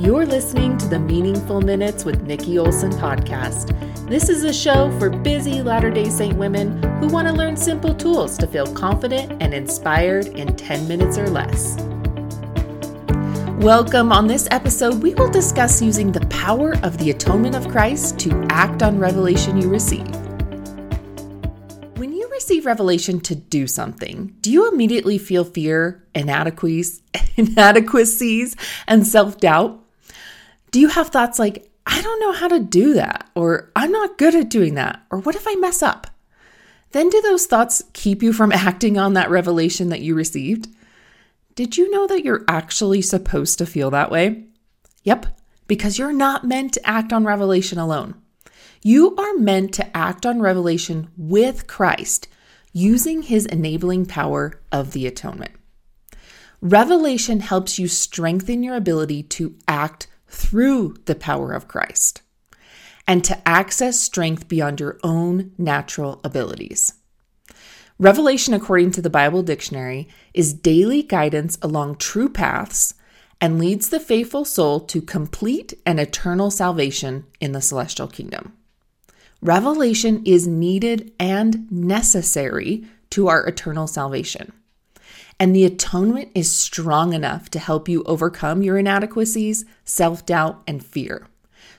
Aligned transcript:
You're 0.00 0.24
listening 0.24 0.78
to 0.78 0.88
the 0.88 0.98
Meaningful 0.98 1.60
Minutes 1.60 2.06
with 2.06 2.22
Nikki 2.22 2.58
Olson 2.58 2.90
podcast. 2.90 3.76
This 4.08 4.30
is 4.30 4.44
a 4.44 4.52
show 4.52 4.90
for 4.98 5.10
busy 5.10 5.60
Latter 5.60 5.90
day 5.90 6.08
Saint 6.08 6.38
women 6.38 6.82
who 7.00 7.08
want 7.08 7.28
to 7.28 7.34
learn 7.34 7.54
simple 7.54 7.94
tools 7.94 8.38
to 8.38 8.46
feel 8.46 8.64
confident 8.72 9.42
and 9.42 9.52
inspired 9.52 10.28
in 10.28 10.56
10 10.56 10.88
minutes 10.88 11.18
or 11.18 11.28
less. 11.28 11.76
Welcome. 13.62 14.10
On 14.10 14.26
this 14.26 14.48
episode, 14.50 15.02
we 15.02 15.12
will 15.12 15.30
discuss 15.30 15.82
using 15.82 16.12
the 16.12 16.24
power 16.28 16.78
of 16.82 16.96
the 16.96 17.10
atonement 17.10 17.54
of 17.54 17.68
Christ 17.68 18.18
to 18.20 18.46
act 18.48 18.82
on 18.82 18.98
revelation 18.98 19.60
you 19.60 19.68
receive. 19.68 20.08
When 21.98 22.14
you 22.14 22.26
receive 22.30 22.64
revelation 22.64 23.20
to 23.20 23.34
do 23.34 23.66
something, 23.66 24.34
do 24.40 24.50
you 24.50 24.66
immediately 24.72 25.18
feel 25.18 25.44
fear, 25.44 26.02
inadequacies, 26.14 27.02
and 28.88 29.06
self 29.06 29.38
doubt? 29.38 29.79
Do 30.70 30.80
you 30.80 30.88
have 30.88 31.08
thoughts 31.08 31.38
like, 31.38 31.70
I 31.86 32.00
don't 32.00 32.20
know 32.20 32.32
how 32.32 32.48
to 32.48 32.60
do 32.60 32.94
that, 32.94 33.28
or 33.34 33.70
I'm 33.74 33.90
not 33.90 34.18
good 34.18 34.34
at 34.34 34.50
doing 34.50 34.74
that, 34.74 35.02
or 35.10 35.18
what 35.18 35.34
if 35.34 35.46
I 35.48 35.54
mess 35.56 35.82
up? 35.82 36.06
Then 36.92 37.08
do 37.08 37.20
those 37.22 37.46
thoughts 37.46 37.82
keep 37.92 38.22
you 38.22 38.32
from 38.32 38.52
acting 38.52 38.98
on 38.98 39.14
that 39.14 39.30
revelation 39.30 39.88
that 39.88 40.00
you 40.00 40.14
received? 40.14 40.68
Did 41.54 41.76
you 41.76 41.90
know 41.90 42.06
that 42.06 42.24
you're 42.24 42.44
actually 42.48 43.02
supposed 43.02 43.58
to 43.58 43.66
feel 43.66 43.90
that 43.90 44.10
way? 44.10 44.44
Yep, 45.02 45.26
because 45.66 45.98
you're 45.98 46.12
not 46.12 46.46
meant 46.46 46.74
to 46.74 46.88
act 46.88 47.12
on 47.12 47.24
revelation 47.24 47.78
alone. 47.78 48.14
You 48.82 49.14
are 49.16 49.34
meant 49.34 49.74
to 49.74 49.96
act 49.96 50.24
on 50.24 50.40
revelation 50.40 51.08
with 51.16 51.66
Christ 51.66 52.28
using 52.72 53.22
his 53.22 53.46
enabling 53.46 54.06
power 54.06 54.60
of 54.72 54.92
the 54.92 55.06
atonement. 55.06 55.52
Revelation 56.62 57.40
helps 57.40 57.78
you 57.78 57.88
strengthen 57.88 58.62
your 58.62 58.76
ability 58.76 59.22
to 59.24 59.54
act 59.66 60.06
through 60.30 60.96
the 61.04 61.14
power 61.14 61.52
of 61.52 61.68
Christ 61.68 62.22
and 63.06 63.24
to 63.24 63.48
access 63.48 63.98
strength 63.98 64.48
beyond 64.48 64.80
your 64.80 64.98
own 65.02 65.52
natural 65.58 66.20
abilities. 66.22 66.94
Revelation, 67.98 68.54
according 68.54 68.92
to 68.92 69.02
the 69.02 69.10
Bible 69.10 69.42
Dictionary, 69.42 70.08
is 70.32 70.54
daily 70.54 71.02
guidance 71.02 71.58
along 71.60 71.96
true 71.96 72.28
paths 72.28 72.94
and 73.40 73.58
leads 73.58 73.88
the 73.88 74.00
faithful 74.00 74.44
soul 74.44 74.80
to 74.80 75.02
complete 75.02 75.74
and 75.84 75.98
eternal 75.98 76.50
salvation 76.50 77.26
in 77.40 77.52
the 77.52 77.60
celestial 77.60 78.06
kingdom. 78.06 78.52
Revelation 79.42 80.22
is 80.24 80.46
needed 80.46 81.12
and 81.18 81.70
necessary 81.70 82.84
to 83.10 83.28
our 83.28 83.44
eternal 83.46 83.86
salvation. 83.86 84.52
And 85.40 85.56
the 85.56 85.64
atonement 85.64 86.30
is 86.34 86.52
strong 86.52 87.14
enough 87.14 87.48
to 87.50 87.58
help 87.58 87.88
you 87.88 88.02
overcome 88.04 88.62
your 88.62 88.76
inadequacies, 88.76 89.64
self 89.86 90.26
doubt, 90.26 90.62
and 90.66 90.84
fear, 90.84 91.26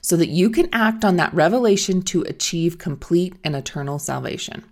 so 0.02 0.18
that 0.18 0.30
you 0.30 0.50
can 0.50 0.68
act 0.74 1.06
on 1.06 1.18
that 1.18 1.34
revelation 1.34 2.02
to 2.04 2.24
achieve 2.24 2.80
complete 2.80 3.36
and 3.44 3.56
eternal 3.56 4.00
salvation. 4.00 4.66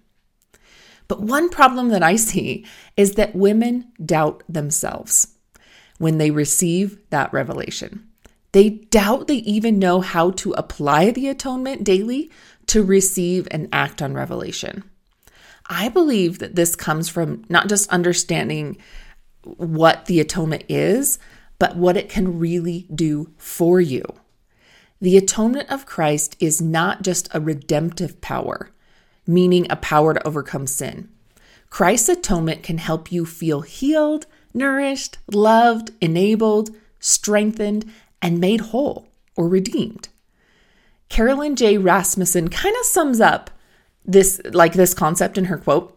But 1.08 1.22
one 1.22 1.50
problem 1.50 1.90
that 1.90 2.02
I 2.02 2.16
see 2.16 2.66
is 2.98 3.14
that 3.14 3.36
women 3.36 3.92
doubt 4.04 4.44
themselves 4.50 5.36
when 6.00 6.18
they 6.18 6.32
receive 6.32 6.98
that 7.12 7.32
revelation. 7.32 8.08
They 8.54 8.70
doubt 8.70 9.28
they 9.28 9.36
even 9.36 9.78
know 9.78 10.02
how 10.02 10.32
to 10.32 10.54
apply 10.54 11.12
the 11.12 11.28
atonement 11.28 11.84
daily 11.84 12.32
to 12.68 12.84
receive 12.84 13.48
and 13.52 13.70
act 13.72 14.02
on 14.02 14.14
revelation. 14.16 14.84
I 15.70 15.88
believe 15.90 16.40
that 16.40 16.56
this 16.56 16.76
comes 16.76 17.08
from 17.08 17.46
not 17.48 17.70
just 17.70 17.90
understanding 17.90 18.78
what 19.44 20.08
the 20.08 20.20
atonement 20.20 20.64
is, 20.68 21.20
but 21.60 21.76
what 21.76 21.96
it 21.96 22.10
can 22.10 22.40
really 22.40 22.88
do 22.94 23.32
for 23.38 23.80
you. 23.80 24.04
The 25.00 25.16
atonement 25.16 25.70
of 25.70 25.86
Christ 25.86 26.36
is 26.40 26.62
not 26.62 27.04
just 27.04 27.30
a 27.34 27.40
redemptive 27.40 28.20
power, 28.20 28.72
meaning 29.28 29.68
a 29.70 29.76
power 29.76 30.14
to 30.14 30.28
overcome 30.28 30.68
sin. 30.68 31.10
Christ's 31.70 32.10
atonement 32.10 32.64
can 32.64 32.80
help 32.80 33.12
you 33.12 33.26
feel 33.26 33.62
healed, 33.62 34.26
nourished, 34.54 35.20
loved, 35.32 35.92
enabled, 36.02 36.72
strengthened, 37.00 37.90
and 38.22 38.40
made 38.40 38.62
whole 38.62 39.08
or 39.36 39.48
redeemed. 39.48 40.10
Carolyn 41.08 41.56
J. 41.56 41.78
Rasmussen 41.78 42.50
kind 42.50 42.76
of 42.80 42.86
sums 42.86 43.22
up 43.22 43.52
this 44.12 44.42
like 44.52 44.74
this 44.74 44.94
concept 44.94 45.38
in 45.38 45.46
her 45.46 45.58
quote. 45.58 45.96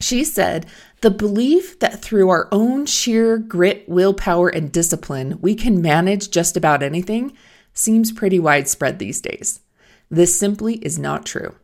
She 0.00 0.24
said, 0.24 0.66
"The 1.00 1.10
belief 1.10 1.78
that 1.78 2.02
through 2.02 2.28
our 2.28 2.48
own 2.52 2.86
sheer 2.86 3.38
grit, 3.38 3.88
willpower, 3.88 4.48
and 4.48 4.70
discipline, 4.70 5.38
we 5.40 5.54
can 5.54 5.80
manage 5.80 6.30
just 6.30 6.56
about 6.56 6.82
anything 6.82 7.32
seems 7.72 8.12
pretty 8.12 8.38
widespread 8.38 8.98
these 8.98 9.20
days. 9.20 9.60
This 10.10 10.38
simply 10.38 10.74
is 10.76 10.98
not 10.98 11.24
true. 11.24 11.54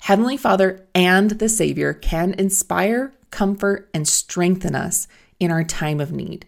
Heavenly 0.00 0.36
Father 0.36 0.86
and 0.94 1.30
the 1.32 1.48
Savior 1.48 1.92
can 1.94 2.34
inspire, 2.34 3.12
comfort, 3.30 3.88
and 3.94 4.06
strengthen 4.06 4.74
us 4.74 5.06
in 5.38 5.50
our 5.50 5.64
time 5.64 6.00
of 6.00 6.12
need 6.12 6.46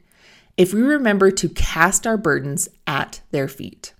if 0.56 0.72
we 0.72 0.80
remember 0.80 1.30
to 1.30 1.48
cast 1.50 2.06
our 2.06 2.16
burdens 2.16 2.68
at 2.86 3.20
their 3.30 3.48
feet. 3.48 3.92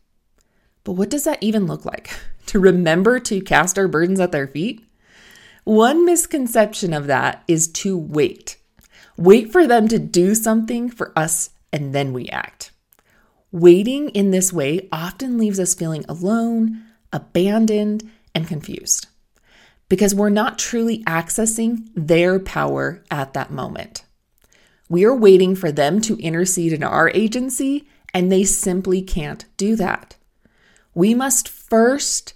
But 0.86 0.92
what 0.92 1.10
does 1.10 1.24
that 1.24 1.42
even 1.42 1.66
look 1.66 1.84
like? 1.84 2.10
To 2.47 2.60
remember 2.60 3.19
to 3.19 3.41
cast 3.41 3.76
our 3.76 3.88
burdens 3.88 4.20
at 4.20 4.30
their 4.30 4.47
feet? 4.47 4.86
One 5.64 6.06
misconception 6.06 6.92
of 6.92 7.08
that 7.08 7.42
is 7.48 7.66
to 7.82 7.98
wait. 7.98 8.56
Wait 9.16 9.50
for 9.50 9.66
them 9.66 9.88
to 9.88 9.98
do 9.98 10.32
something 10.36 10.88
for 10.88 11.12
us 11.19 11.50
and 11.72 11.92
then 11.92 12.12
we 12.12 12.28
act. 12.28 12.70
Waiting 13.50 14.10
in 14.10 14.30
this 14.30 14.52
way 14.52 14.88
often 14.92 15.38
leaves 15.38 15.58
us 15.58 15.74
feeling 15.74 16.04
alone, 16.08 16.84
abandoned, 17.12 18.08
and 18.32 18.47
confused 18.47 19.08
because 19.88 20.14
we're 20.14 20.28
not 20.28 20.56
truly 20.56 21.03
accessing 21.04 21.88
their 21.97 22.38
power 22.38 23.03
at 23.10 23.34
that 23.34 23.50
moment. 23.50 24.04
We 24.88 25.04
are 25.04 25.14
waiting 25.14 25.56
for 25.56 25.72
them 25.72 26.00
to 26.03 26.16
intercede 26.18 26.72
in 26.72 26.84
our 26.84 27.10
agency, 27.10 27.88
and 28.14 28.30
they 28.30 28.44
simply 28.44 29.03
can't 29.03 29.44
do 29.56 29.74
that. 29.76 30.16
We 30.97 31.12
must 31.12 31.47
first 31.47 32.33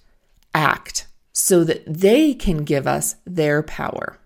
act 0.55 1.07
so 1.33 1.65
that 1.65 1.83
they 1.87 2.35
can 2.35 2.59
give 2.59 2.87
us 2.87 3.17
their 3.25 3.63
power. 3.63 4.19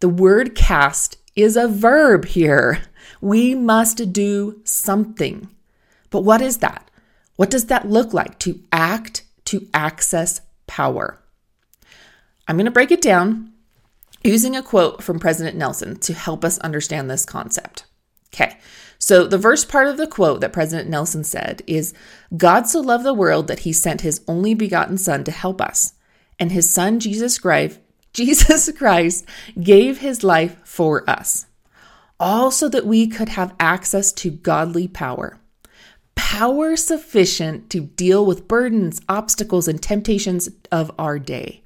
The 0.00 0.10
word 0.10 0.54
cast 0.54 1.16
is 1.34 1.56
a 1.56 1.66
verb 1.66 2.26
here. 2.26 2.82
We 3.22 3.54
must 3.54 4.12
do 4.12 4.60
something. 4.64 5.48
But 6.10 6.24
what 6.24 6.42
is 6.42 6.58
that? 6.58 6.90
What 7.36 7.48
does 7.48 7.66
that 7.66 7.88
look 7.88 8.12
like 8.12 8.38
to 8.40 8.60
act 8.70 9.24
to 9.46 9.66
access 9.72 10.42
power? 10.66 11.18
I'm 12.46 12.56
going 12.56 12.66
to 12.66 12.70
break 12.70 12.90
it 12.90 13.00
down 13.00 13.50
using 14.24 14.54
a 14.54 14.62
quote 14.62 15.02
from 15.02 15.18
President 15.18 15.56
Nelson 15.56 15.96
to 16.00 16.12
help 16.12 16.44
us 16.44 16.58
understand 16.58 17.10
this 17.10 17.24
concept. 17.24 17.86
Okay, 18.32 18.58
so 18.98 19.26
the 19.26 19.38
first 19.38 19.68
part 19.68 19.88
of 19.88 19.96
the 19.96 20.06
quote 20.06 20.40
that 20.40 20.52
President 20.52 20.88
Nelson 20.88 21.24
said 21.24 21.62
is 21.66 21.94
God 22.36 22.66
so 22.66 22.80
loved 22.80 23.04
the 23.04 23.14
world 23.14 23.46
that 23.46 23.60
he 23.60 23.72
sent 23.72 24.00
his 24.00 24.22
only 24.26 24.54
begotten 24.54 24.98
Son 24.98 25.24
to 25.24 25.30
help 25.30 25.60
us, 25.60 25.94
and 26.38 26.52
his 26.52 26.68
Son, 26.68 27.00
Jesus 27.00 27.38
Christ, 27.38 27.78
Jesus 28.12 28.70
Christ, 28.72 29.26
gave 29.60 29.98
his 29.98 30.24
life 30.24 30.56
for 30.64 31.08
us, 31.08 31.46
all 32.18 32.50
so 32.50 32.68
that 32.68 32.86
we 32.86 33.06
could 33.06 33.30
have 33.30 33.54
access 33.60 34.12
to 34.12 34.30
godly 34.30 34.88
power. 34.88 35.38
Power 36.14 36.76
sufficient 36.76 37.68
to 37.70 37.80
deal 37.80 38.24
with 38.24 38.48
burdens, 38.48 39.00
obstacles, 39.08 39.68
and 39.68 39.82
temptations 39.82 40.48
of 40.72 40.90
our 40.98 41.18
day. 41.18 41.62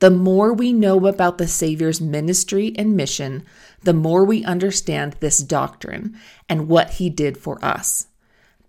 The 0.00 0.10
more 0.10 0.52
we 0.52 0.72
know 0.72 1.06
about 1.06 1.38
the 1.38 1.48
Savior's 1.48 2.00
ministry 2.00 2.72
and 2.76 2.96
mission, 2.96 3.44
the 3.82 3.94
more 3.94 4.24
we 4.24 4.44
understand 4.44 5.14
this 5.14 5.38
doctrine 5.38 6.16
and 6.48 6.68
what 6.68 6.90
he 6.90 7.10
did 7.10 7.36
for 7.36 7.64
us. 7.64 8.06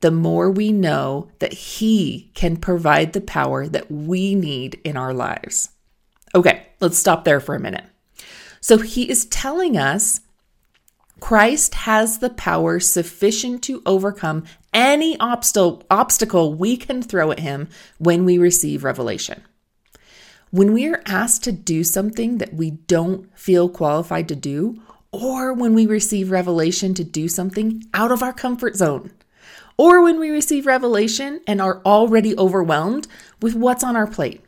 The 0.01 0.11
more 0.11 0.49
we 0.49 0.71
know 0.71 1.29
that 1.39 1.53
he 1.53 2.31
can 2.33 2.57
provide 2.57 3.13
the 3.13 3.21
power 3.21 3.67
that 3.67 3.91
we 3.91 4.33
need 4.33 4.79
in 4.83 4.97
our 4.97 5.13
lives. 5.13 5.69
Okay, 6.33 6.67
let's 6.79 6.97
stop 6.97 7.25
there 7.25 7.39
for 7.39 7.53
a 7.53 7.59
minute. 7.59 7.85
So 8.61 8.77
he 8.77 9.09
is 9.09 9.25
telling 9.25 9.77
us 9.77 10.21
Christ 11.19 11.75
has 11.75 12.19
the 12.19 12.29
power 12.29 12.79
sufficient 12.79 13.61
to 13.63 13.81
overcome 13.85 14.45
any 14.73 15.19
obstacle, 15.19 16.53
we 16.53 16.77
can 16.77 17.01
throw 17.01 17.31
at 17.31 17.39
him 17.39 17.67
when 17.97 18.23
we 18.23 18.37
receive 18.37 18.83
revelation. 18.83 19.43
When 20.51 20.73
we 20.73 20.87
are 20.87 21.01
asked 21.05 21.43
to 21.43 21.51
do 21.51 21.83
something 21.83 22.39
that 22.39 22.53
we 22.53 22.71
don't 22.71 23.29
feel 23.37 23.69
qualified 23.69 24.27
to 24.29 24.35
do, 24.35 24.81
or 25.11 25.53
when 25.53 25.75
we 25.75 25.85
receive 25.85 26.31
revelation 26.31 26.93
to 26.95 27.03
do 27.03 27.27
something 27.27 27.83
out 27.93 28.11
of 28.11 28.23
our 28.23 28.33
comfort 28.33 28.75
zone, 28.75 29.11
or 29.77 30.01
when 30.01 30.19
we 30.19 30.29
receive 30.29 30.65
revelation 30.65 31.39
and 31.45 31.61
are 31.61 31.81
already 31.85 32.35
overwhelmed 32.37 33.07
with 33.41 33.53
what's 33.53 33.83
on 33.83 33.95
our 33.95 34.07
plate, 34.07 34.41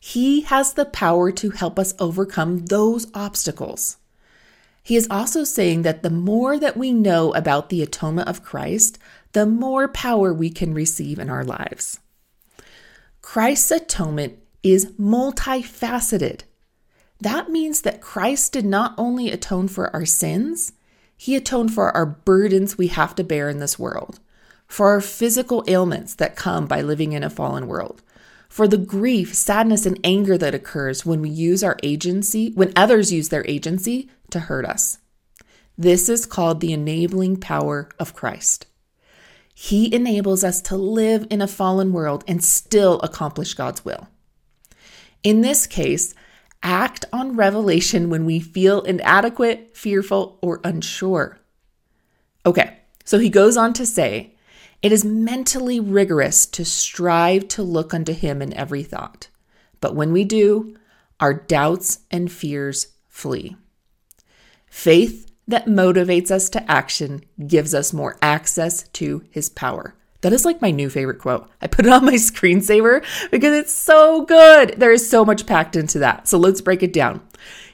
He 0.00 0.40
has 0.42 0.72
the 0.74 0.84
power 0.84 1.30
to 1.30 1.50
help 1.50 1.78
us 1.78 1.94
overcome 2.00 2.66
those 2.66 3.06
obstacles. 3.14 3.98
he 4.82 4.96
is 4.96 5.06
also 5.08 5.44
saying 5.44 5.82
that 5.82 6.02
the 6.02 6.10
more 6.10 6.58
that 6.58 6.76
we 6.76 6.92
know 6.92 7.32
about 7.34 7.68
the 7.68 7.82
atonement 7.82 8.28
of 8.28 8.42
Christ, 8.42 8.98
the 9.32 9.46
more 9.46 9.86
power 9.86 10.34
we 10.34 10.50
can 10.50 10.74
receive 10.74 11.20
in 11.20 11.30
our 11.30 11.44
lives. 11.44 12.00
Christ's 13.20 13.70
atonement 13.70 14.41
is 14.62 14.92
multifaceted. 14.92 16.42
That 17.20 17.50
means 17.50 17.82
that 17.82 18.00
Christ 18.00 18.52
did 18.52 18.64
not 18.64 18.94
only 18.98 19.30
atone 19.30 19.68
for 19.68 19.94
our 19.94 20.04
sins, 20.04 20.72
he 21.16 21.36
atoned 21.36 21.72
for 21.72 21.94
our 21.96 22.06
burdens 22.06 22.76
we 22.76 22.88
have 22.88 23.14
to 23.14 23.24
bear 23.24 23.48
in 23.48 23.58
this 23.58 23.78
world, 23.78 24.18
for 24.66 24.88
our 24.90 25.00
physical 25.00 25.62
ailments 25.68 26.14
that 26.16 26.34
come 26.34 26.66
by 26.66 26.82
living 26.82 27.12
in 27.12 27.22
a 27.22 27.30
fallen 27.30 27.68
world, 27.68 28.02
for 28.48 28.66
the 28.66 28.76
grief, 28.76 29.34
sadness, 29.34 29.86
and 29.86 30.00
anger 30.02 30.36
that 30.36 30.54
occurs 30.54 31.06
when 31.06 31.22
we 31.22 31.30
use 31.30 31.62
our 31.62 31.78
agency, 31.82 32.50
when 32.54 32.72
others 32.74 33.12
use 33.12 33.28
their 33.28 33.46
agency 33.46 34.10
to 34.30 34.40
hurt 34.40 34.64
us. 34.64 34.98
This 35.78 36.08
is 36.08 36.26
called 36.26 36.60
the 36.60 36.72
enabling 36.72 37.38
power 37.38 37.88
of 37.98 38.14
Christ. 38.14 38.66
He 39.54 39.94
enables 39.94 40.42
us 40.42 40.60
to 40.62 40.76
live 40.76 41.26
in 41.30 41.40
a 41.40 41.46
fallen 41.46 41.92
world 41.92 42.24
and 42.26 42.42
still 42.42 43.00
accomplish 43.00 43.54
God's 43.54 43.84
will. 43.84 44.08
In 45.22 45.40
this 45.40 45.66
case, 45.66 46.14
act 46.62 47.04
on 47.12 47.36
revelation 47.36 48.10
when 48.10 48.24
we 48.24 48.40
feel 48.40 48.82
inadequate, 48.82 49.76
fearful, 49.76 50.38
or 50.42 50.60
unsure. 50.64 51.38
Okay, 52.44 52.78
so 53.04 53.18
he 53.18 53.28
goes 53.28 53.56
on 53.56 53.72
to 53.74 53.86
say, 53.86 54.34
it 54.82 54.90
is 54.90 55.04
mentally 55.04 55.78
rigorous 55.78 56.44
to 56.46 56.64
strive 56.64 57.46
to 57.48 57.62
look 57.62 57.94
unto 57.94 58.12
him 58.12 58.42
in 58.42 58.52
every 58.54 58.82
thought. 58.82 59.28
But 59.80 59.94
when 59.94 60.12
we 60.12 60.24
do, 60.24 60.76
our 61.20 61.32
doubts 61.34 62.00
and 62.10 62.30
fears 62.30 62.88
flee. 63.08 63.56
Faith 64.66 65.30
that 65.46 65.66
motivates 65.66 66.30
us 66.30 66.48
to 66.50 66.70
action 66.70 67.24
gives 67.46 67.74
us 67.74 67.92
more 67.92 68.18
access 68.22 68.88
to 68.88 69.22
his 69.30 69.48
power. 69.48 69.94
That 70.22 70.32
is 70.32 70.44
like 70.44 70.62
my 70.62 70.70
new 70.70 70.88
favorite 70.88 71.18
quote. 71.18 71.50
I 71.60 71.66
put 71.66 71.84
it 71.84 71.92
on 71.92 72.04
my 72.04 72.14
screensaver 72.14 73.04
because 73.30 73.54
it's 73.54 73.72
so 73.72 74.24
good. 74.24 74.74
There 74.78 74.92
is 74.92 75.08
so 75.08 75.24
much 75.24 75.46
packed 75.46 75.76
into 75.76 75.98
that. 75.98 76.28
So 76.28 76.38
let's 76.38 76.60
break 76.60 76.82
it 76.82 76.92
down. 76.92 77.20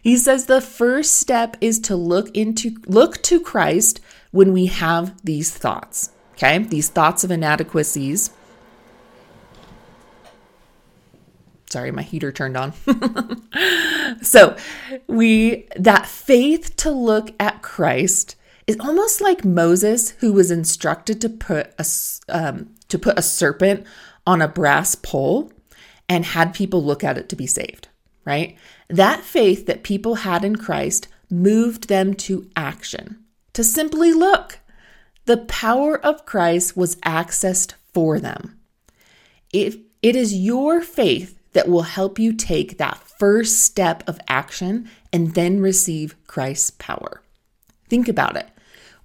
He 0.02 0.16
says 0.16 0.46
the 0.46 0.60
first 0.60 1.16
step 1.16 1.56
is 1.60 1.78
to 1.80 1.94
look 1.94 2.34
into 2.36 2.76
look 2.86 3.22
to 3.24 3.40
Christ 3.40 4.00
when 4.30 4.52
we 4.52 4.66
have 4.66 5.14
these 5.22 5.50
thoughts. 5.50 6.10
Okay? 6.32 6.58
These 6.58 6.88
thoughts 6.88 7.22
of 7.22 7.30
inadequacies. 7.30 8.30
Sorry, 11.68 11.90
my 11.90 12.00
heater 12.00 12.32
turned 12.32 12.56
on. 12.56 12.72
so, 14.22 14.56
we 15.06 15.68
that 15.76 16.06
faith 16.06 16.76
to 16.76 16.90
look 16.90 17.34
at 17.38 17.60
Christ 17.60 18.36
is 18.68 18.76
almost 18.78 19.22
like 19.22 19.46
Moses, 19.46 20.10
who 20.18 20.32
was 20.32 20.50
instructed 20.50 21.20
to 21.22 21.28
put 21.30 21.72
a 21.78 21.86
um, 22.28 22.74
to 22.88 22.98
put 22.98 23.18
a 23.18 23.22
serpent 23.22 23.84
on 24.26 24.42
a 24.42 24.46
brass 24.46 24.94
pole 24.94 25.50
and 26.08 26.24
had 26.24 26.54
people 26.54 26.84
look 26.84 27.02
at 27.02 27.18
it 27.18 27.28
to 27.30 27.36
be 27.36 27.46
saved. 27.46 27.88
Right? 28.24 28.58
That 28.88 29.22
faith 29.22 29.64
that 29.66 29.82
people 29.82 30.16
had 30.16 30.44
in 30.44 30.56
Christ 30.56 31.08
moved 31.30 31.88
them 31.88 32.12
to 32.14 32.48
action, 32.54 33.24
to 33.54 33.64
simply 33.64 34.12
look. 34.12 34.60
The 35.24 35.38
power 35.38 35.98
of 35.98 36.26
Christ 36.26 36.76
was 36.76 36.96
accessed 36.96 37.74
for 37.92 38.20
them. 38.20 38.58
If 39.52 39.76
it 40.02 40.14
is 40.14 40.34
your 40.34 40.82
faith 40.82 41.38
that 41.52 41.68
will 41.68 41.82
help 41.82 42.18
you 42.18 42.34
take 42.34 42.76
that 42.76 43.02
first 43.18 43.62
step 43.62 44.02
of 44.06 44.20
action 44.28 44.90
and 45.12 45.34
then 45.34 45.60
receive 45.60 46.14
Christ's 46.26 46.70
power. 46.72 47.22
Think 47.88 48.08
about 48.08 48.36
it. 48.36 48.48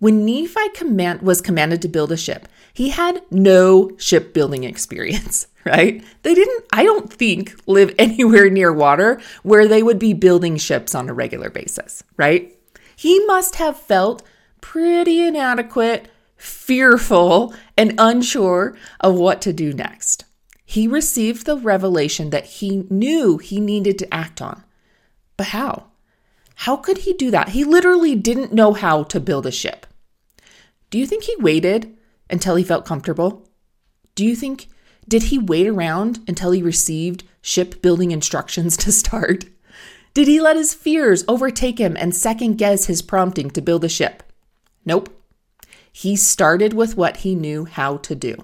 When 0.04 0.26
Nephi 0.26 0.68
command, 0.74 1.22
was 1.22 1.40
commanded 1.40 1.82
to 1.82 1.88
build 1.88 2.12
a 2.12 2.18
ship, 2.18 2.50
he 2.74 2.90
had 2.90 3.24
no 3.32 3.92
shipbuilding 3.96 4.66
experience, 4.66 5.48
right? 5.66 6.04
They 6.24 6.36
didn't, 6.36 6.66
I 6.74 6.84
don't 6.84 7.10
think, 7.10 7.56
live 7.68 7.96
anywhere 7.98 8.50
near 8.50 8.74
water 8.74 9.22
where 9.44 9.66
they 9.66 9.82
would 9.82 10.00
be 10.00 10.14
building 10.14 10.58
ships 10.58 10.94
on 10.94 11.08
a 11.08 11.14
regular 11.14 11.50
basis, 11.50 12.04
right? 12.18 12.54
He 12.98 13.26
must 13.28 13.56
have 13.56 13.80
felt 13.80 14.24
pretty 14.60 15.26
inadequate, 15.26 16.10
fearful, 16.36 17.54
and 17.78 17.96
unsure 17.98 18.76
of 19.00 19.16
what 19.16 19.42
to 19.44 19.54
do 19.54 19.72
next. 19.72 20.26
He 20.66 20.86
received 20.86 21.46
the 21.46 21.56
revelation 21.56 22.30
that 22.32 22.46
he 22.46 22.86
knew 22.90 23.38
he 23.38 23.62
needed 23.62 23.98
to 24.00 24.14
act 24.14 24.42
on. 24.42 24.66
But 25.38 25.48
how? 25.48 25.86
How 26.56 26.76
could 26.76 27.00
he 27.00 27.14
do 27.14 27.32
that? 27.32 27.50
He 27.50 27.64
literally 27.64 28.16
didn't 28.16 28.52
know 28.52 28.74
how 28.74 29.04
to 29.04 29.22
build 29.22 29.46
a 29.46 29.52
ship. 29.52 29.83
Do 30.94 31.00
you 31.00 31.08
think 31.08 31.24
he 31.24 31.36
waited 31.38 31.98
until 32.30 32.54
he 32.54 32.64
felt 32.64 32.86
comfortable? 32.86 33.50
Do 34.14 34.24
you 34.24 34.36
think, 34.36 34.68
did 35.08 35.24
he 35.24 35.40
wait 35.40 35.66
around 35.66 36.20
until 36.28 36.52
he 36.52 36.62
received 36.62 37.24
shipbuilding 37.42 38.12
instructions 38.12 38.78
to 38.86 38.92
start? 38.92 39.46
Did 40.14 40.28
he 40.28 40.40
let 40.40 40.56
his 40.56 40.76
fears 40.76 41.26
overtake 41.28 41.80
him 41.80 41.98
and 41.98 42.16
second 42.16 42.58
guess 42.58 42.86
his 42.86 43.02
prompting 43.02 43.50
to 43.50 43.60
build 43.60 43.84
a 43.84 43.90
ship? 43.90 44.22
Nope. 44.86 45.10
He 45.92 46.16
started 46.16 46.74
with 46.74 46.96
what 46.96 47.18
he 47.18 47.34
knew 47.34 47.66
how 47.66 47.98
to 47.98 48.14
do 48.14 48.36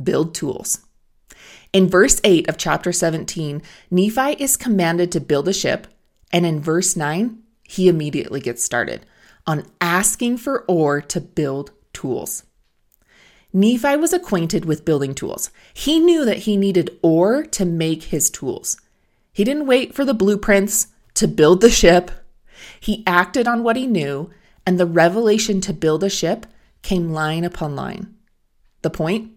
build 0.00 0.32
tools. 0.32 0.78
In 1.72 1.88
verse 1.88 2.20
8 2.22 2.48
of 2.48 2.56
chapter 2.56 2.92
17, 2.92 3.60
Nephi 3.90 4.36
is 4.38 4.56
commanded 4.56 5.10
to 5.10 5.20
build 5.20 5.48
a 5.48 5.52
ship, 5.52 5.88
and 6.32 6.46
in 6.46 6.60
verse 6.60 6.94
9, 6.94 7.36
he 7.64 7.88
immediately 7.88 8.38
gets 8.38 8.62
started 8.62 9.04
on 9.46 9.66
asking 9.80 10.38
for 10.38 10.64
ore 10.66 11.00
to 11.00 11.20
build 11.20 11.70
tools. 11.92 12.44
Nephi 13.52 13.96
was 13.96 14.12
acquainted 14.12 14.64
with 14.64 14.84
building 14.84 15.14
tools. 15.14 15.50
He 15.72 16.00
knew 16.00 16.24
that 16.24 16.38
he 16.38 16.56
needed 16.56 16.98
ore 17.02 17.44
to 17.44 17.64
make 17.64 18.04
his 18.04 18.28
tools. 18.28 18.80
He 19.32 19.44
didn't 19.44 19.66
wait 19.66 19.94
for 19.94 20.04
the 20.04 20.14
blueprints 20.14 20.88
to 21.14 21.28
build 21.28 21.60
the 21.60 21.70
ship. 21.70 22.10
He 22.80 23.04
acted 23.06 23.46
on 23.46 23.62
what 23.62 23.76
he 23.76 23.86
knew, 23.86 24.30
and 24.66 24.78
the 24.78 24.86
revelation 24.86 25.60
to 25.62 25.72
build 25.72 26.02
a 26.02 26.10
ship 26.10 26.46
came 26.82 27.10
line 27.10 27.44
upon 27.44 27.76
line. 27.76 28.14
The 28.82 28.90
point? 28.90 29.30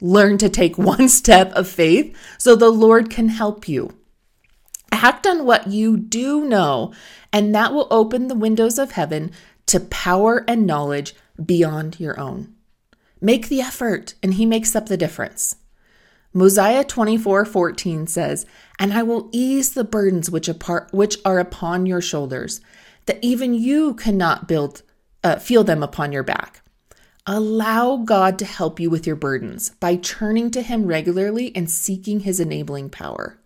Learn 0.00 0.38
to 0.38 0.48
take 0.48 0.78
one 0.78 1.08
step 1.08 1.52
of 1.52 1.68
faith 1.68 2.16
so 2.38 2.54
the 2.54 2.70
Lord 2.70 3.10
can 3.10 3.28
help 3.28 3.68
you. 3.68 3.92
Act 4.90 5.26
on 5.26 5.44
what 5.44 5.68
you 5.68 5.96
do 5.96 6.44
know, 6.44 6.92
and 7.32 7.54
that 7.54 7.72
will 7.72 7.88
open 7.90 8.28
the 8.28 8.34
windows 8.34 8.78
of 8.78 8.92
heaven 8.92 9.30
to 9.66 9.80
power 9.80 10.44
and 10.48 10.66
knowledge 10.66 11.14
beyond 11.44 12.00
your 12.00 12.18
own. 12.18 12.54
Make 13.20 13.48
the 13.48 13.60
effort, 13.60 14.14
and 14.22 14.34
He 14.34 14.46
makes 14.46 14.74
up 14.74 14.86
the 14.86 14.96
difference. 14.96 15.56
Mosiah 16.32 16.84
24 16.84 17.44
14 17.44 18.06
says, 18.06 18.46
And 18.78 18.92
I 18.92 19.02
will 19.02 19.28
ease 19.32 19.72
the 19.72 19.84
burdens 19.84 20.30
which, 20.30 20.48
apart, 20.48 20.88
which 20.92 21.18
are 21.24 21.38
upon 21.38 21.86
your 21.86 22.00
shoulders, 22.00 22.60
that 23.06 23.18
even 23.22 23.54
you 23.54 23.94
cannot 23.94 24.46
build, 24.46 24.82
uh, 25.24 25.36
feel 25.36 25.64
them 25.64 25.82
upon 25.82 26.12
your 26.12 26.22
back. 26.22 26.62
Allow 27.26 27.98
God 27.98 28.38
to 28.38 28.44
help 28.44 28.78
you 28.78 28.88
with 28.88 29.06
your 29.06 29.16
burdens 29.16 29.70
by 29.80 29.96
turning 29.96 30.50
to 30.52 30.62
Him 30.62 30.86
regularly 30.86 31.54
and 31.54 31.70
seeking 31.70 32.20
His 32.20 32.40
enabling 32.40 32.90
power. 32.90 33.38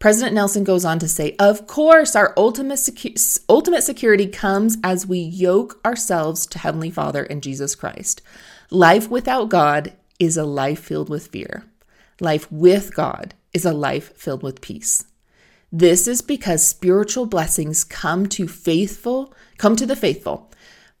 President 0.00 0.32
Nelson 0.34 0.64
goes 0.64 0.86
on 0.86 0.98
to 0.98 1.06
say, 1.06 1.36
Of 1.38 1.66
course, 1.66 2.16
our 2.16 2.32
ultimate, 2.34 2.78
secu- 2.78 3.38
ultimate 3.50 3.82
security 3.82 4.26
comes 4.26 4.78
as 4.82 5.06
we 5.06 5.18
yoke 5.18 5.78
ourselves 5.84 6.46
to 6.46 6.58
Heavenly 6.58 6.90
Father 6.90 7.24
and 7.24 7.42
Jesus 7.42 7.74
Christ. 7.74 8.22
Life 8.70 9.10
without 9.10 9.50
God 9.50 9.92
is 10.18 10.38
a 10.38 10.44
life 10.44 10.80
filled 10.80 11.10
with 11.10 11.26
fear. 11.26 11.64
Life 12.18 12.50
with 12.50 12.94
God 12.94 13.34
is 13.52 13.66
a 13.66 13.74
life 13.74 14.16
filled 14.16 14.42
with 14.42 14.62
peace. 14.62 15.04
This 15.70 16.08
is 16.08 16.22
because 16.22 16.64
spiritual 16.64 17.26
blessings 17.26 17.84
come 17.84 18.26
to 18.28 18.48
faithful, 18.48 19.34
come 19.58 19.76
to 19.76 19.84
the 19.84 19.96
faithful. 19.96 20.50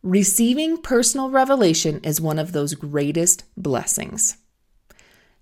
Receiving 0.02 0.76
personal 0.76 1.30
revelation 1.30 2.00
is 2.04 2.20
one 2.20 2.38
of 2.38 2.52
those 2.52 2.74
greatest 2.74 3.44
blessings. 3.56 4.36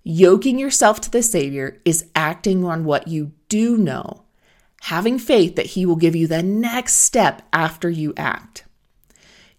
Yoking 0.01 0.57
yourself 0.57 1.01
to 1.01 1.11
the 1.11 1.21
Savior 1.21 1.81
is 1.83 2.05
acting 2.15 2.63
on 2.63 2.85
what 2.85 3.09
you 3.09 3.33
do 3.49 3.77
know, 3.77 4.23
having 4.83 5.19
faith 5.19 5.55
that 5.55 5.67
He 5.67 5.85
will 5.85 5.95
give 5.95 6.15
you 6.15 6.27
the 6.27 6.43
next 6.43 6.95
step 6.95 7.41
after 7.51 7.89
you 7.89 8.13
act. 8.15 8.65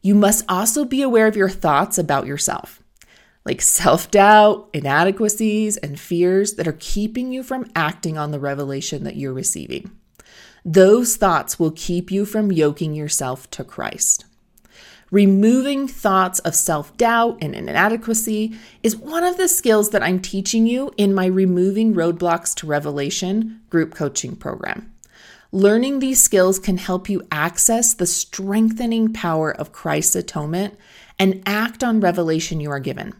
You 0.03 0.15
must 0.15 0.45
also 0.49 0.85
be 0.85 1.03
aware 1.03 1.27
of 1.27 1.37
your 1.37 1.51
thoughts 1.51 1.99
about 1.99 2.27
yourself, 2.27 2.83
like 3.45 3.61
self 3.61 4.11
doubt, 4.11 4.71
inadequacies, 4.73 5.77
and 5.77 6.01
fears 6.01 6.55
that 6.55 6.67
are 6.67 6.77
keeping 6.79 7.33
you 7.33 7.43
from 7.43 7.71
acting 7.77 8.17
on 8.17 8.31
the 8.31 8.41
revelation 8.41 9.05
that 9.05 9.17
you're 9.17 9.35
receiving. 9.35 9.91
Those 10.65 11.17
thoughts 11.17 11.59
will 11.59 11.71
keep 11.71 12.11
you 12.11 12.25
from 12.25 12.53
yoking 12.53 12.95
yourself 12.95 13.51
to 13.51 13.65
Christ. 13.65 14.25
Removing 15.11 15.89
thoughts 15.89 16.39
of 16.41 16.55
self 16.55 16.97
doubt 16.97 17.39
and 17.43 17.53
inadequacy 17.53 18.57
is 18.85 18.95
one 18.95 19.25
of 19.25 19.37
the 19.37 19.49
skills 19.49 19.91
that 19.91 20.05
I'm 20.05 20.21
teaching 20.21 20.69
you 20.69 20.93
in 20.97 21.13
my 21.13 21.27
Removing 21.27 21.95
Roadblocks 21.95 22.55
to 22.57 22.67
Revelation 22.69 23.61
group 23.71 23.93
coaching 23.93 24.37
program. 24.37 24.93
Learning 25.51 25.99
these 25.99 26.23
skills 26.23 26.61
can 26.61 26.79
help 26.79 27.09
you 27.09 27.27
access 27.33 27.93
the 27.93 28.07
strengthening 28.07 29.13
power 29.13 29.51
of 29.51 29.73
Christ's 29.73 30.15
atonement 30.15 30.79
and 31.19 31.43
act 31.45 31.83
on 31.83 31.99
revelation 31.99 32.61
you 32.61 32.71
are 32.71 32.79
given. 32.79 33.13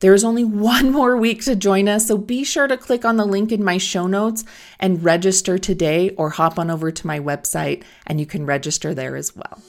There 0.00 0.12
is 0.12 0.24
only 0.24 0.44
one 0.44 0.92
more 0.92 1.16
week 1.16 1.42
to 1.44 1.56
join 1.56 1.88
us, 1.88 2.08
so 2.08 2.18
be 2.18 2.44
sure 2.44 2.66
to 2.68 2.76
click 2.76 3.06
on 3.06 3.16
the 3.16 3.24
link 3.24 3.50
in 3.50 3.64
my 3.64 3.78
show 3.78 4.06
notes 4.06 4.44
and 4.78 5.02
register 5.02 5.56
today, 5.56 6.10
or 6.10 6.28
hop 6.28 6.58
on 6.58 6.70
over 6.70 6.90
to 6.90 7.06
my 7.06 7.18
website 7.18 7.82
and 8.06 8.20
you 8.20 8.26
can 8.26 8.44
register 8.44 8.92
there 8.92 9.16
as 9.16 9.34
well. 9.34 9.62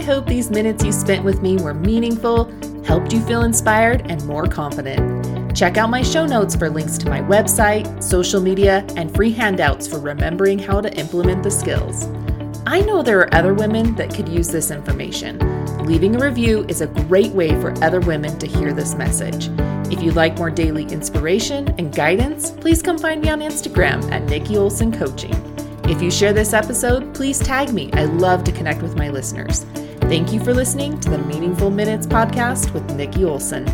I 0.00 0.02
hope 0.02 0.24
these 0.24 0.50
minutes 0.50 0.82
you 0.82 0.92
spent 0.92 1.24
with 1.24 1.42
me 1.42 1.58
were 1.58 1.74
meaningful, 1.74 2.50
helped 2.84 3.12
you 3.12 3.20
feel 3.20 3.42
inspired 3.42 4.10
and 4.10 4.24
more 4.24 4.46
confident. 4.46 5.54
Check 5.54 5.76
out 5.76 5.90
my 5.90 6.00
show 6.00 6.24
notes 6.24 6.56
for 6.56 6.70
links 6.70 6.96
to 6.98 7.10
my 7.10 7.20
website, 7.20 8.02
social 8.02 8.40
media, 8.40 8.82
and 8.96 9.14
free 9.14 9.30
handouts 9.30 9.86
for 9.86 9.98
remembering 9.98 10.58
how 10.58 10.80
to 10.80 10.90
implement 10.94 11.42
the 11.42 11.50
skills. 11.50 12.06
I 12.66 12.80
know 12.80 13.02
there 13.02 13.18
are 13.18 13.34
other 13.34 13.52
women 13.52 13.94
that 13.96 14.14
could 14.14 14.26
use 14.26 14.48
this 14.48 14.70
information. 14.70 15.38
Leaving 15.84 16.16
a 16.16 16.24
review 16.24 16.64
is 16.66 16.80
a 16.80 16.86
great 16.86 17.32
way 17.32 17.50
for 17.60 17.74
other 17.84 18.00
women 18.00 18.38
to 18.38 18.46
hear 18.46 18.72
this 18.72 18.94
message. 18.94 19.50
If 19.92 20.02
you'd 20.02 20.16
like 20.16 20.38
more 20.38 20.50
daily 20.50 20.84
inspiration 20.84 21.74
and 21.76 21.94
guidance, 21.94 22.52
please 22.52 22.80
come 22.80 22.96
find 22.96 23.20
me 23.20 23.28
on 23.28 23.40
Instagram 23.40 24.10
at 24.10 24.22
Nikki 24.22 24.56
Olson 24.56 24.92
Coaching. 24.92 25.34
If 25.84 26.00
you 26.00 26.10
share 26.10 26.32
this 26.32 26.54
episode, 26.54 27.14
please 27.14 27.38
tag 27.38 27.74
me. 27.74 27.92
I 27.92 28.06
love 28.06 28.44
to 28.44 28.52
connect 28.52 28.80
with 28.80 28.96
my 28.96 29.10
listeners. 29.10 29.66
Thank 30.10 30.32
you 30.32 30.42
for 30.42 30.52
listening 30.52 30.98
to 31.02 31.10
the 31.10 31.18
Meaningful 31.18 31.70
Minutes 31.70 32.04
podcast 32.04 32.74
with 32.74 32.82
Nikki 32.96 33.24
Olson. 33.24 33.64